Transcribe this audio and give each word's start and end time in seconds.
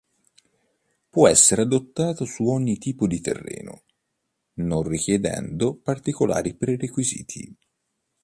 Può 1.11 1.27
essere 1.27 1.61
adottato 1.61 2.25
su 2.25 2.45
ogni 2.45 2.79
tipo 2.79 3.05
di 3.05 3.21
terreno, 3.21 3.83
non 4.53 4.81
richiedendo 4.81 5.75
particolari 5.75 6.55
prerequisiti. 6.55 7.55